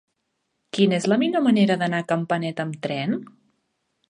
Quina 0.77 0.97
és 1.01 1.05
la 1.13 1.19
millor 1.25 1.45
manera 1.49 1.77
d'anar 1.83 2.01
a 2.05 2.09
Campanet 2.13 2.65
amb 2.65 2.81
tren? 2.89 3.19